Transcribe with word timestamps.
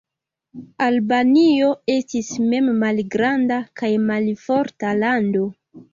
Albanio 0.85 1.67
estis 1.97 2.31
mem 2.53 2.71
malgranda 2.85 3.61
kaj 3.83 3.93
malforta 4.11 4.99
lando. 5.05 5.45